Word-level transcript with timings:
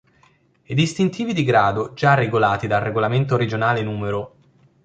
I 0.65 0.73
distintivi 0.73 1.31
di 1.31 1.43
grado 1.43 1.93
già 1.93 2.15
regolati 2.15 2.65
dal 2.65 2.81
Regolamento 2.81 3.37
Regionale 3.37 3.83
n. 3.83 4.27